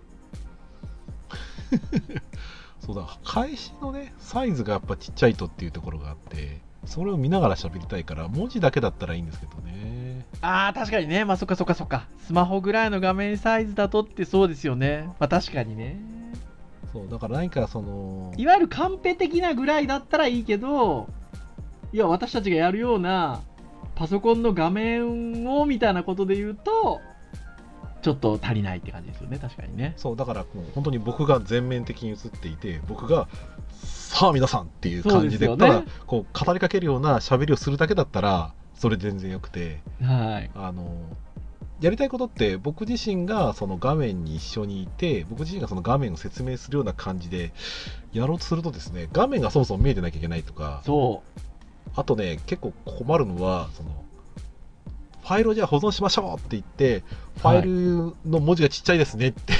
[2.80, 10.26] そうだ返しのねサイズがやっぱちっちゃいとっていうところがあってそれを見ながら喋りたいから文字だけだったらいいんですけどね。
[10.40, 11.24] あー確かにね。
[11.24, 12.06] まあそっかそっかそっか。
[12.18, 15.08] スマホぐらいの画面サイズだとってそうですよね。
[15.18, 16.14] まあ確かにね。
[16.94, 21.08] そうだから何かそのいわゆるカンペ的なぐらいだったらいいけど
[21.92, 23.42] いや私たちがやるような
[23.96, 27.00] パソコンの画面をみたいなことで言うと
[28.02, 29.38] ちょっと足りないって感じですよね。
[29.40, 29.94] 確かにね。
[29.96, 33.26] そうだからもう本当に僕が全面的に映っていて僕が
[34.14, 40.50] さあ皆さんっていう感じでねただこう語りかけるような喋りをするだけだったらそれで全然よくてはい。
[40.54, 40.86] あの
[41.80, 47.52] やりたいことって僕自身がその画面に一緒にいて僕自身がその画面を説明するような感じで
[48.12, 51.40] やろうとするとですね画面がそもそも見えてなきゃいけないとかそう。
[51.96, 54.03] あとね結構困るのはその
[55.24, 57.02] ファイルをじゃあ保存しましょうって言って
[57.38, 59.54] ファイルの文字がちっちゃいですねって、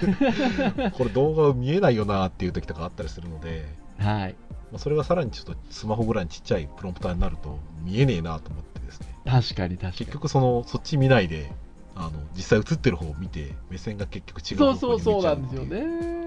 [0.96, 3.66] これ動画見えないよなっていう時とかあったりするので、
[3.98, 4.34] はい。
[4.72, 9.92] まあ、それがさらにちょっとスマホぐらいにちっちゃいプロンプターになると見えねえなと思ってですね確かに確かに。
[9.92, 11.52] 結局そのそっち見ないで
[11.94, 16.18] あの実際映ってる方を見て目線が結局違うそう方向そうそうなに向いちゃうんですよね。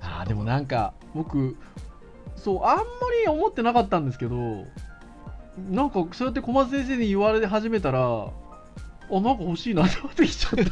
[0.00, 1.56] ああ、でもなんか、僕、
[2.36, 2.84] そう、あんま
[3.22, 4.66] り思ってなかったんですけど、
[5.56, 8.30] なんか、そうやって小松先生に言われ始めたら、あ、
[9.10, 10.64] なんか欲しいなって思ってきちゃっ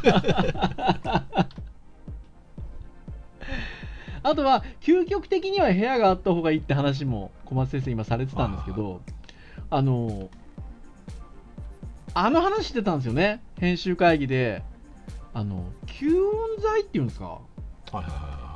[1.03, 1.25] た。
[4.25, 9.03] あとは、究極的には部屋があった方がいいって話も小松先生今されてたんですけど、
[9.71, 10.31] あの、
[12.15, 14.63] あの話してたんですよね、編集会議で。
[15.35, 17.25] あの、吸音材っていうんですか？
[17.27, 17.41] は
[17.95, 18.52] いはいはいは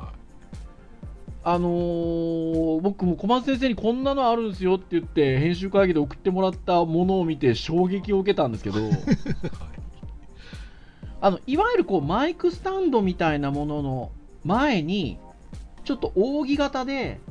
[1.49, 8.91] あのー僕も小松先生にこんなのあるんですよって言って編集会議で送ってもらったものを見て衝撃を受けたんですけどいはい。
[11.21, 14.11] あのいわゆるこうマイクスタンドみたいなものの
[14.43, 15.19] 前に
[15.85, 17.21] ちょっと扇形で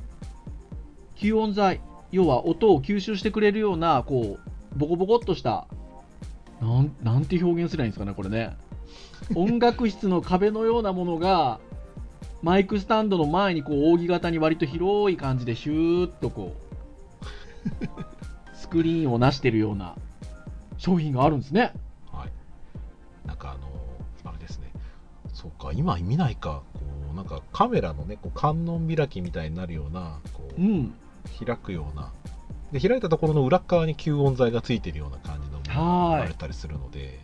[1.17, 5.67] 吸音材要は音を吸収してくれるようなこうボコボコっとした
[6.63, 8.57] なんなんて表現すればいいんですかねこれね。
[9.35, 11.61] 音楽室の壁のようなものが
[12.43, 16.55] マイクスタンドの前にこう扇形に割と広い感じでシューッとこ
[17.73, 17.87] う
[18.55, 19.95] スクリーンをなしてるような
[20.79, 21.73] 商品があるんですね。
[22.13, 24.71] はい、なんかあのあれですね。
[25.33, 26.63] そうか今見ないか。
[26.75, 26.81] こ
[27.13, 30.95] うなんかカメラのねこう観音開きみたいになるようなこううん。
[31.45, 32.13] 開くような。
[32.73, 36.21] で開いたところの裏側に吸音材がついてるような感じのものがはい。
[36.21, 37.21] 生まれたりするので。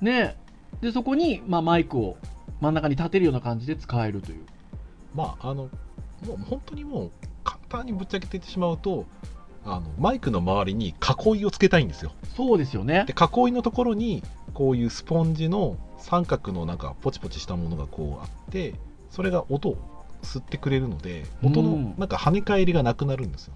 [0.00, 0.36] ね。
[0.80, 2.16] でそこに、まあ、マイクを
[2.64, 4.46] 真ん中に立てるような感じで使えるという。
[5.14, 5.68] まああの
[6.26, 7.10] もう本当にもう
[7.44, 9.04] 簡単にぶっちゃけて言ってしまうと
[9.66, 12.12] あのマイクの周りに囲いをつけたいんですよ。
[12.34, 13.04] そうですよね。
[13.06, 14.22] で囲いのところに
[14.54, 18.74] こういうスポンジの三角のなんかポチポチしたものがこうあって
[19.10, 19.76] それが音を
[20.22, 23.54] 吸ってくれるので音のうんなんか跳ね返りがなくなるんですよ、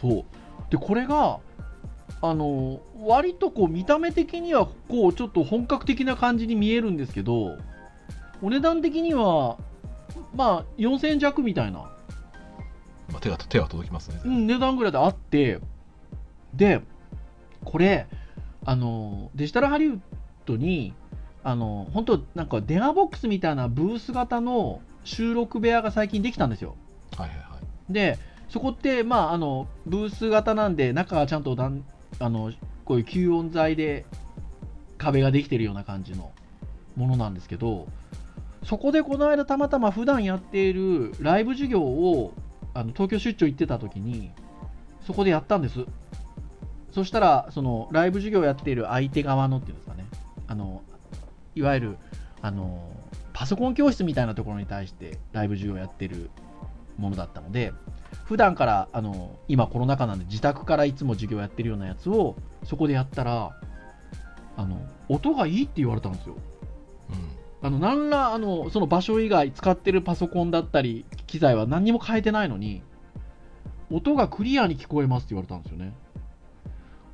[0.00, 0.24] そう。
[0.70, 1.38] でこれが
[2.20, 7.56] あの割とこう見た目的にはこうちょっと本格的な感じに見えるんですけど
[8.42, 9.58] お値段的には
[10.34, 11.90] まあ4000円弱みたいな、ま
[13.16, 15.60] あ、手が手は届きますね、うん、値段ぐらいであって。
[16.54, 16.82] で
[17.64, 18.06] これ
[18.64, 20.00] あのデジタルハリウッ
[20.46, 20.92] ドに
[21.42, 26.76] あの本当なんか電話ボックスみたいなブース型の収録部屋が最近できたんですよ。
[27.16, 27.44] はいはいは
[27.88, 27.92] い。
[27.92, 31.84] でそこって、まあ、あのブース型なんで中がちゃんとだん
[32.18, 32.52] あの
[32.84, 34.04] こういう吸音材で
[34.98, 36.32] 壁ができてるような感じの
[36.96, 37.86] ものなんですけど
[38.64, 42.32] そこでこの間たまたま普段やっているライブ授業を
[42.74, 44.30] あの東京出張行ってた時に
[45.06, 45.84] そこでやったんです。
[46.92, 50.04] そしたらそのライブ授業をやっている相手側のっていうんですかね。
[50.46, 50.82] あの
[51.54, 51.96] いわゆる
[52.42, 52.90] あの
[53.32, 56.30] パソコン教室みたいなところに対してライブ授業をやってる
[56.98, 57.72] ものだったので
[58.24, 63.56] 普段からあの今コロナ禍なんで自宅からいつも授業やってるようなやつをそこでやったら
[64.56, 66.36] あの音がいいって言われたんですよ。
[67.10, 67.39] うん。
[67.62, 72.82] あの何らあのその場所以外使ってるパソコンだったり機材は何にも変えてないのに
[73.90, 75.92] 音がクリアに聞こえますって言われたんですよね。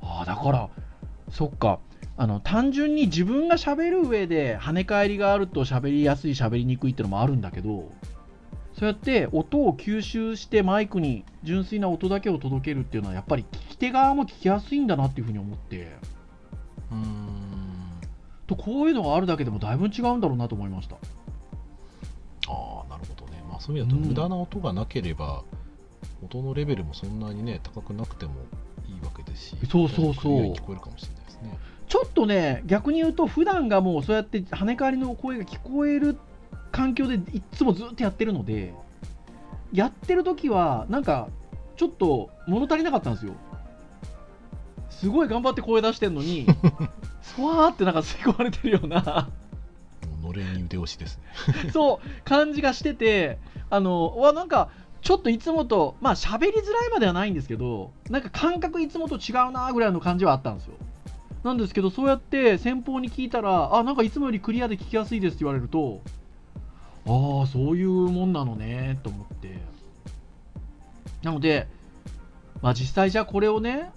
[0.01, 0.69] ああだから
[1.29, 1.79] そっか。
[2.19, 7.91] あの単純に自分が喋る上で跳ね返りがあると喋りやすい喋りにくいってのもあるんだけど
[8.73, 15.95] そうやって音を吸収してマイクに純粋な音だけを届けるっていうのはやっぱり聞き手側も聞きやすいんだなっていうふうに思って。
[16.91, 17.46] うーん。
[18.47, 20.95] とこういうのがあるだけでもだいぶ違うんだろうなと思いました。
[22.49, 23.43] ああなるほどね。
[23.49, 25.43] まあそういう意味だとうん無駄な音がなければ、
[26.23, 28.33] 音のレベルもそんなにね高くなくても
[28.87, 30.53] いいわけですしそうそうそう。
[30.53, 31.57] 聞こえるかもしれないですね。
[31.87, 36.17] ちょっとね逆に言うと普段がもうそうやって跳ね返りの声が聞こえる
[36.71, 38.73] 環境でいっつもずっとやってるので
[39.71, 41.29] やってる時はなんか
[41.75, 43.33] ちょっと物足りなかったんですよ。
[44.89, 46.47] すごい頑張って声出してんのに
[47.37, 49.29] ふわーってなんか吸い込まれてるような。
[50.21, 51.19] もうのれんに腕押しです
[51.63, 51.69] ね。
[51.71, 53.37] そう感じがしてて
[53.69, 54.69] あのうわなんか
[55.03, 60.73] ちょっといつもとまあ喋りづらいまではないんですけどなんか感覚いつもと違うなぐらいの感じはあったんですよ。
[61.43, 66.01] なんですけどそうやって先方に聞いたらあなんかいつもよりクリアで聞きやすいですって言われると
[67.05, 69.57] ああそういうもんなのねと思って。
[71.23, 71.67] なので、
[72.61, 73.91] まあ、実際じゃあこれをね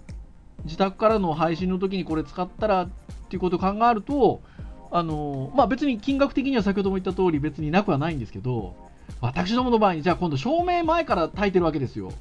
[0.65, 2.89] 自宅からの配信の時にこれ使ったら
[3.31, 4.43] っていうことを考えると
[4.91, 8.75] あのまあ別に金額的には先ほども言った通り別になくはないんですけど
[9.21, 12.13] 私どもの場合にじゃあ今度照明前から焚いてるわけですよ。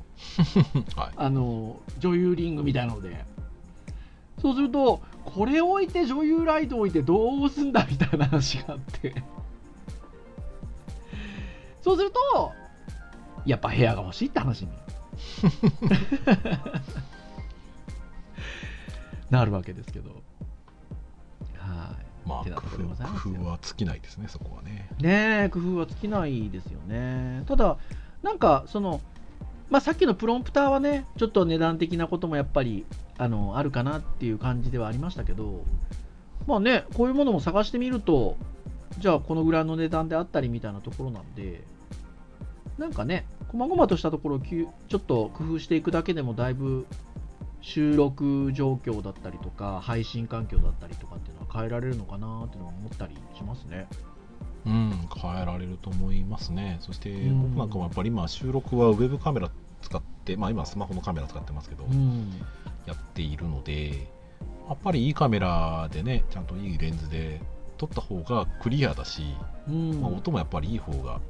[0.96, 1.12] はい。
[1.16, 3.26] あの女優リングみたいなので。
[4.42, 9.24] そうするとこれ置いて女優ライト置いてどうすんだみたいな話があって。
[11.82, 12.52] そうすると
[13.46, 14.72] やっぱ部屋が欲しいって話に。
[19.30, 20.10] なるわけですけど。
[20.10, 20.20] はい
[22.26, 24.90] まあ工夫工夫は尽きないですねそこはね。
[25.00, 27.44] ねえ工夫は尽きないですよね。
[27.48, 27.78] ただ
[28.22, 29.02] なんかその
[29.70, 32.86] まあさっきのプロンプターはねちょっと値段的なこともやっぱり
[33.18, 35.64] あのあるかなっていう感じではありましたけど
[36.48, 38.36] まあねこういうものも探してみると
[38.98, 41.64] じゃあこのぐらいの値段であったりみたいなところなんで
[42.78, 46.86] なんかね細々としたところをちょっと工夫していくだけでもだいぶ
[47.62, 53.88] 収録状況だったりとか配信環境だったりとかっていうのは変えられるのかなっていうのは思ったりしますね。
[54.66, 56.78] うん変えられると思いますね。
[56.82, 57.42] そしてうん。
[57.54, 59.50] 僕なんかもやっぱり今収録はウェブカメラ
[59.82, 62.32] 使ってまあ今はスマホのカメラ使ってますけど、うん。
[62.86, 64.10] やっているので
[64.68, 67.42] やっぱりいいカメラでねちゃんといいレンズで
[67.78, 69.24] 撮った方がクリアだし、
[69.68, 70.02] うん。
[70.02, 71.22] まあ、音もやっぱりいい方がやっ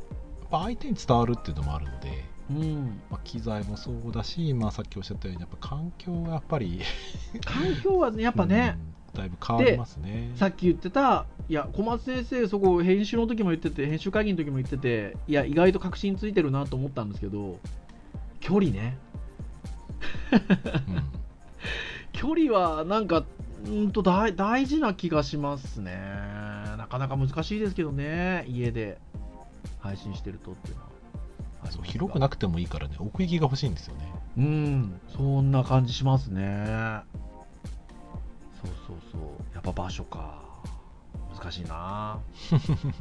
[0.49, 6.81] ぱ相手に伝わるっていうのもあるので、うん、まあ、機材もそうだし、まあ、さっきおっしゃったようにやっぱ環境がやっぱり
[7.45, 10.31] 環境はねやっぱね、うんだいぶ変わりますね。
[10.35, 17.59] さっき言ってたいや小松先生そこ編集の時も言ってて編集会議の時も言ってていや意外と確信ついてるなと思ったんですけど
[18.39, 18.97] 距離ね。
[20.87, 21.03] うん。
[22.13, 23.25] 距離はなんか
[23.65, 25.93] うんと大大事な気がしますね。
[26.77, 28.99] なかなか難しいですけどね家で
[29.79, 30.88] 配信してるとっていうのは
[31.63, 34.13] あそうが広くなくてもいいからね奥行きが欲しいんですよね。
[34.37, 36.65] うんそんな感じしますね。
[38.61, 39.21] そうそうそう。
[39.53, 40.41] やっぱ場所か。
[41.37, 42.19] 難しいな。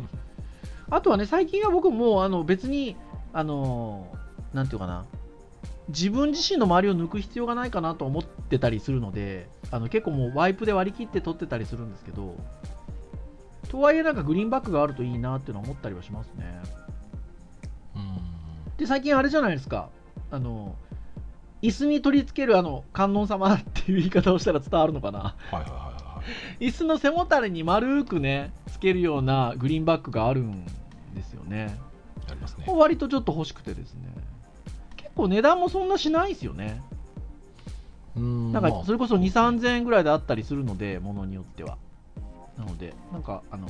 [0.90, 2.96] あとはね最近は僕もあの別に
[3.32, 4.08] あの
[4.52, 5.04] なんていうかな。
[5.88, 12.36] 自分自身の周りを抜く必要がないかなと思ってたりするのであの結構もうワイプで割り切って撮ってたりするんですけど
[13.70, 16.60] とはいえなんかグリーンバックがあるといいなっていうのは思ったりはしますね。
[16.82, 16.87] うん
[18.78, 19.90] で最近あれじゃないですか。
[20.30, 20.74] あの
[21.60, 25.18] 椅子に取り付けるあの観音様っていう言い方をしたら伝わるのかな。
[25.18, 26.22] はいはいはいは
[26.58, 26.68] い。
[26.68, 30.64] 椅子の背もたれに丸くねつけるようなグリーンバックがあるん
[31.14, 31.76] ですよね。
[32.30, 32.66] ありますね。
[32.68, 34.00] 割とちょっと欲しくてですね。
[34.96, 36.80] 結構値段もそんなしないですよね。
[38.16, 41.78] うんなんかまあそれこそ2、3000円ぐらいであったりするので、ものによっては。
[42.56, 43.68] なので、なんか、あの、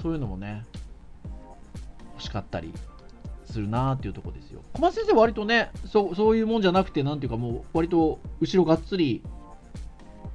[0.00, 0.64] そういうのもね、
[2.14, 2.72] 欲しかったり
[3.46, 4.60] するなーっていうところですよ。
[4.72, 9.22] 小松先生、割とねそう、そういうもんじゃなくて、なんていうか、もう、割と後ろがっつり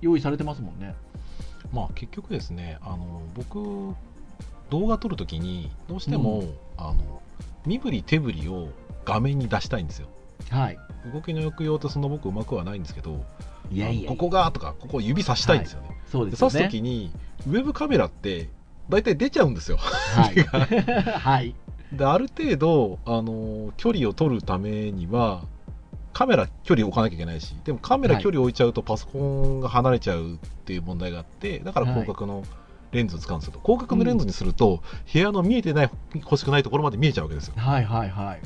[0.02, 0.95] 用意されてますもんね。
[1.74, 3.95] まあ結局ですねあの僕
[4.69, 7.21] 動画撮るときにどうしても、うんあの
[7.63, 8.69] 身振り手振りを
[9.06, 10.08] 画面に出したいんですよ
[10.50, 10.80] はい。
[11.13, 13.24] 動きの抑揚ってそんな僕うまくはないんですけど
[13.69, 16.65] いやいやここがとかここを指さしたいんですよね、で刺すそうですよね。
[16.65, 17.12] ときに
[17.47, 18.50] ウェブカメラって
[18.89, 20.39] 大体出ちゃうんですよはい。
[20.41, 21.54] はい。
[21.93, 25.43] である程度あの距離を取るためには
[26.13, 32.43] カメラ距離を置かなきゃいけないしでもカメラ距離を置いちゃうとパソコンが離れちゃうっていう問題があってだから広角の
[32.91, 37.54] レンズを使うんですけど、広角のレンズにすると、部屋の見えてない欲しくないところまで見えちゃうわけですよ。
[37.56, 38.39] はいはいはい。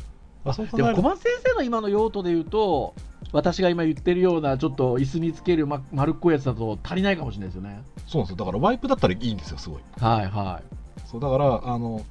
[0.45, 2.93] あそうでも小松先生の今の用途で言うと
[3.31, 7.81] 私が今言ってるようなちょっと椅子につけるま丸っこいやつだと足りないかもしれないですよね。
[8.05, 8.45] そうなんですよ。
[8.45, 9.81] だからワイプだったらいいんですよすごい。
[9.99, 10.62] はいは
[11.08, 12.03] そうだからあのだ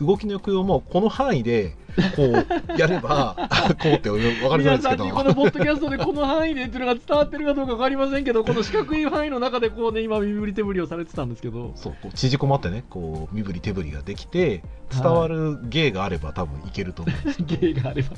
[0.00, 1.76] 動きの抑揚もこの範囲で
[2.16, 2.32] こう
[2.78, 3.36] やれば
[3.82, 5.04] こうって分かいるじゃないですけど。
[5.04, 11.72] 皆さんにこのポッドキャストでこの範囲でっていうのが伝わってるかどうか分かりませんけどこの四角い範囲の中でこうね今身振り手振りをされてたんですけど。
[11.74, 18.10] そうこう縮こまってねこう身振り手振りができて伝わる芸があれば多分いけると思うんですけど、芸があれば。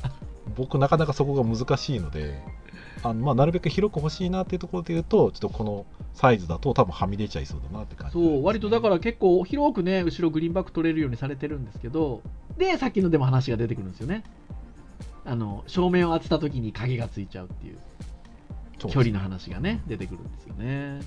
[0.55, 2.41] 僕なかなかそこが難しいので
[3.05, 8.13] あの、まあ、なるべく広く欲しいなっていうところで言うとちょっとこのサイズだと多分はみ出ちゃいそうだなって感じ。
[8.13, 12.21] そう割とだから結構広くね後ろグリーンバック取れるようにされてるんですけど
[12.57, 14.23] でさっきのでも話が出てくるんですよね。
[15.23, 17.77] あの照明を当てた時に影がついちゃうっていう
[18.77, 21.01] 距離の話がね出てくるんですよね。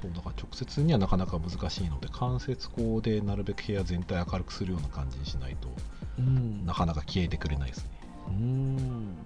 [0.00, 5.68] そうだから直接にはなかなか難しいので間接光でなるべく部屋全体明るくするような感じにしないと
[6.18, 6.66] うん。
[6.66, 7.90] なかなか消えてくれないですね。
[8.28, 9.16] うん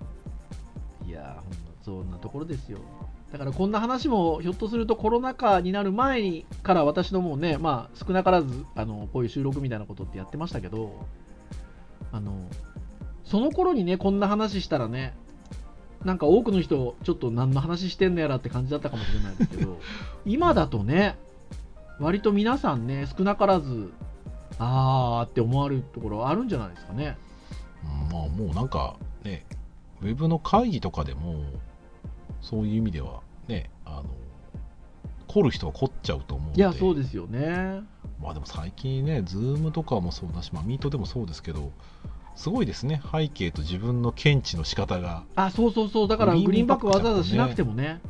[1.06, 2.78] いやーほんとそんなところですよ
[3.32, 11.06] だだからこんな話もひょっとするとコロナ禍になる前にから私どもね、まあ少なからずあのこういう収録みたいなことってやってましたけど、
[12.12, 12.48] あの、
[13.24, 15.14] その頃にね、こんな話したらね、
[16.04, 19.78] なんか多くの人、ちょっと何の話してんのやらって感じだったかもしれないですけど、
[20.24, 21.18] 今だとね、
[21.98, 23.92] 割と皆さんね、少なからず、
[24.58, 27.18] あーって思われるところあるんじゃないですかね。
[27.84, 29.44] うんまあもうなんかね
[30.02, 31.44] ウェブの会議とかでも
[32.40, 34.04] そういう意味ではねあの
[35.28, 36.58] 凝る人は凝っちゃうと思うので。
[36.58, 37.82] いや、そうですよね。
[38.20, 41.72] まあでも最近ね、ズームとかもそうだし、まあ、ミートでもそうですけど、
[42.36, 48.00] すごいですね、背景と自分の検知の仕方が、あ、そうそうそう、だからグリーンバックわざわざしなくてもね、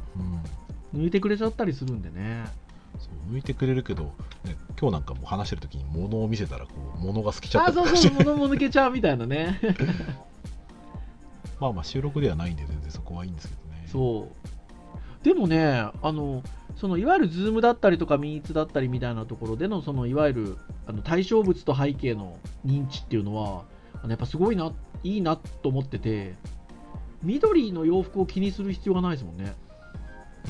[0.95, 2.45] うん、抜いてくれちゃったりするんでね。
[2.99, 4.05] そう向いてくれるけど、
[4.45, 7.97] ね、今日なんかもう話してる時に物を見せたらこう物が好きちゃったあ、りて。
[7.97, 9.61] そうそう、物も抜けちゃうみたいなね。
[11.61, 13.87] まあまあ収録ではないんで全然そこはいいんですけどね。
[13.91, 14.29] そ
[15.23, 15.25] う。
[15.25, 16.43] でもね、あの、
[16.77, 26.35] そのいわゆるズームだったりとかミーツだったりみたいなところでのそのいわゆるあの対象物と背景の認知っていうのはあのやっぱすごいないいなと思ってて
[27.23, 29.55] 緑の洋服を気にする必要がないですもんね。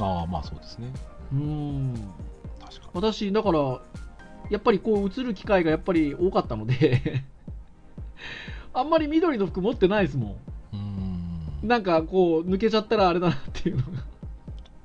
[0.00, 0.92] ああまあそうですね。
[1.32, 1.94] うーん。
[2.60, 3.80] 確か私だから
[4.50, 7.22] やっぱりこう映る機会がやっぱり多かったので
[8.74, 10.36] あんまり緑の服持ってないですもん
[11.66, 13.88] なんかこう抜けちゃったらあれだなっていうのが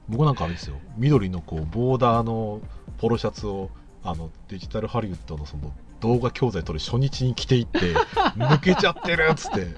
[0.09, 2.61] 僕なんかあれですよ緑のこうボーダーの
[2.97, 3.69] ポロシャツを
[4.03, 7.93] あのデジタルハリウッドのその動画教材撮る初日に着ていって
[8.35, 9.75] 抜けちゃってるっつってで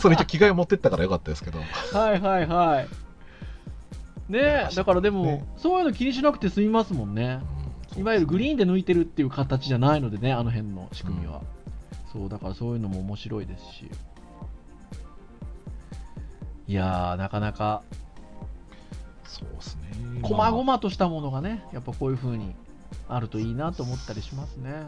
[0.00, 2.88] それ一応着替え持ってったからよかったですけどはいはいはい。
[4.30, 7.40] ねだからでも、ねそういうの気にしなくて済みますもんね。
[7.98, 11.42] いわゆるグリーンで抜いてるっていう形じゃないのでね、あの辺の仕組みは。
[12.12, 13.90] そう、だからそういうのも面白いですし。
[16.70, 17.82] いやー、なかなか、
[19.24, 20.20] そうですね。
[20.22, 22.54] こまごまとしたものがね、やっぱこういう風に
[23.08, 24.84] あるといいなと思ったりしますね。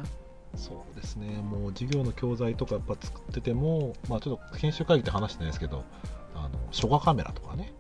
[0.55, 1.43] そうですね。
[1.43, 5.85] もう授業の教材とかやっぱ作っててもまあちょっと研修会議で話してないですけど
[6.37, 7.73] あの書画カメラとかね、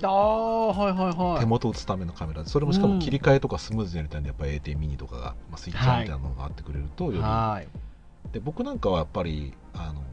[0.00, 1.40] あー、はいはいはい。
[1.40, 2.44] 手元を打つためのカメラ。
[2.44, 2.92] それもしかうん。
[2.94, 8.32] も切り替えとかスムーズにやりたいんでやっぱ AT ミニとかが、まあ、スイッチみたいなのがあってくれるとより、はい。
[8.32, 10.04] で僕なんかはやっぱりあの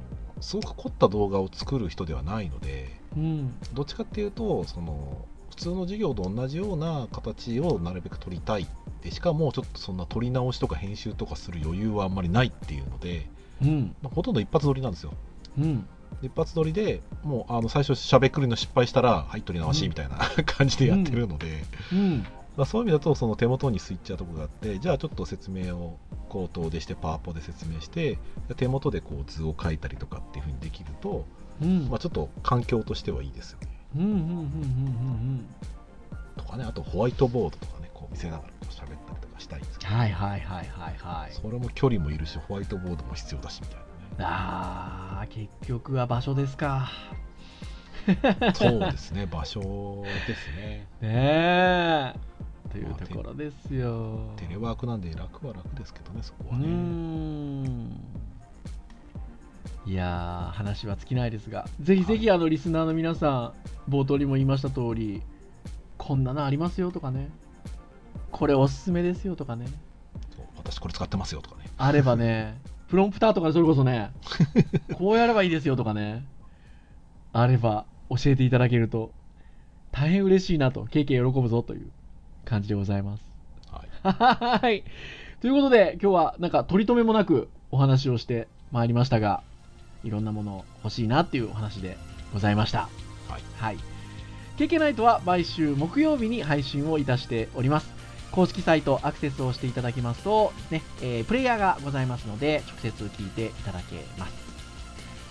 [0.41, 3.59] すごく凝った動画を作る人ではないのでうん。
[3.73, 8.67] どっちかっていうとその普通の授業と同じような形をなるべく撮りたい
[9.01, 13.27] でしかもちょっとそんな撮り直しとか編集とかする余裕はあんまりないっていうので、
[13.61, 13.95] うん。
[14.01, 15.13] まあほとんど一発撮りなんですよ
[15.57, 15.87] うん。
[16.21, 22.25] 一発撮りでもうあの最初しゃべくりの失敗したらはい撮り直しみたいな、 感じでやってるので、うん。
[22.55, 28.17] まあ、そういう意味だとその手元にスイッチャーとかがあってじゃあちょっと説明を口頭でしてパワポで説明して
[28.57, 31.25] 手元でこう図を書いたりとかっていうふうにできると、
[31.61, 31.87] うん。
[31.89, 34.01] まあ、ちょっと環境としてはいいですよねうん。
[34.01, 34.09] うん。
[34.09, 34.17] うん。
[34.19, 34.39] うん。
[34.39, 35.55] うん。
[36.37, 41.33] とかねあとホワイトボードとかねこう見せながらこう喋ったりとかしたいんですけど、はいはいはいはいはい。
[41.33, 43.87] それも距離もいるしホワイトボードも必要だしみたい
[44.19, 46.89] あー、結局は場所ですか。
[48.23, 52.15] なねそうですね場所ですね ねえ。
[52.71, 54.33] というところですよ。
[54.37, 57.89] テレワークなんで楽は楽ですけどねそこはね、ん。
[59.87, 63.53] いやー、話は尽きないですが、ぜひぜひ、あの、リスナーの皆さ
[63.87, 65.21] ん、冒頭にも言いました通り、
[65.97, 67.29] こんなのありますよとかね、
[68.31, 69.65] これおすすめですよとかね、
[70.57, 72.59] 私これ使ってますよとかねあればね、
[72.89, 74.11] プロンプターとかでそれこそね、
[74.97, 76.25] こうやればいいですよとかね、
[77.31, 79.13] あれば教えていただけると、
[79.93, 81.89] 大変嬉しいなと、経験喜ぶぞという
[82.43, 83.25] 感じでございます。
[83.71, 84.83] はい はい。
[85.39, 89.43] ということで、今日はなんか取り留めもなくお話をしてまいりましたが、
[90.03, 91.97] いろんなもの欲しいなっていうお話で
[92.33, 92.89] ございました。
[93.27, 93.77] はいはい。
[94.57, 97.89] KK ナイトは毎週木曜日に配信をいたしております。
[98.31, 104.33] 公式サイトアクセスをしていただきますと、ね、えープレイヤーがございますので、直接聞いていただけます。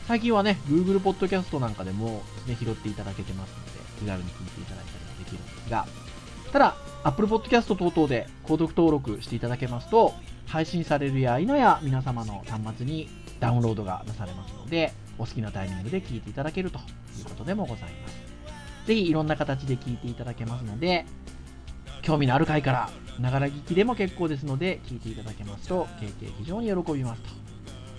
[0.06, 5.86] 最近はね、Google Podcast なんかでも、ね、拾っていただけてますので、気軽に聞いていただいたりもできるんですが、
[6.52, 10.14] ただ、Apple Podcast 等々で購読登録していただけますと、
[10.46, 13.08] 配信されるや否や皆様の端末に
[13.40, 18.26] ダウンロードがなされますので、お好きなタイミングで聞いていただけるということでもございます。
[18.86, 21.04] ぜひいろんな形で聞いていただけますので、
[22.02, 27.22] 興味のある回から、ながら聞きでも結構ですので、聞いていただけますと、経験非常に喜びます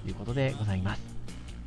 [0.04, 1.02] ということでございます。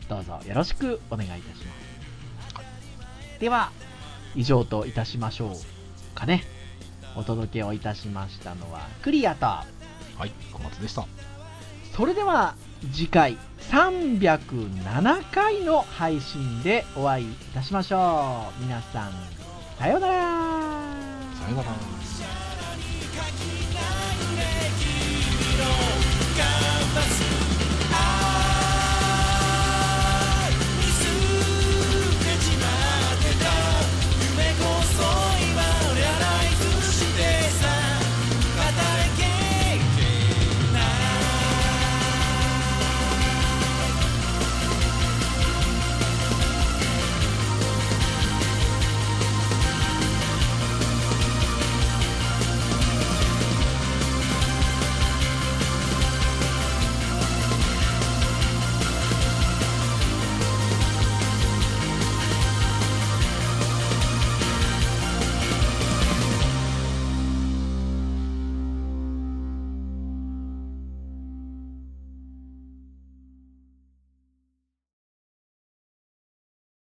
[0.08, 3.40] どうぞよろしくお願いいたします。
[3.40, 3.70] では、
[4.34, 6.44] 以上といたしましょうかね。
[7.16, 9.46] お届けをいたしましたのはクリアと、
[10.20, 11.06] はい小松でした
[11.96, 12.54] それでは
[12.92, 13.38] 次回
[13.70, 18.62] 307回の配信でお会いいたしましょう。
[18.62, 19.12] 皆さん、
[19.78, 20.14] さようなら
[21.34, 21.99] さよなら。